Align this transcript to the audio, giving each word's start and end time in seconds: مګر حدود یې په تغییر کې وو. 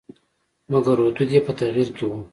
مګر 0.71 0.97
حدود 1.07 1.29
یې 1.35 1.41
په 1.45 1.51
تغییر 1.59 1.89
کې 1.95 2.03
وو. 2.07 2.19